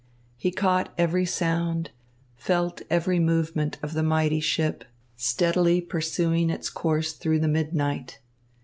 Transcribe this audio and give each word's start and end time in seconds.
He 0.35 0.49
caught 0.49 0.91
every 0.97 1.27
sound, 1.27 1.91
felt 2.35 2.81
every 2.89 3.19
movement, 3.19 3.77
of 3.83 3.93
the 3.93 4.01
mighty 4.01 4.39
ship, 4.39 4.83
steadily 5.15 5.79
pursuing 5.79 6.49
its 6.49 6.71
course 6.71 7.13
through 7.13 7.37
the 7.37 7.47
midnight. 7.47 8.17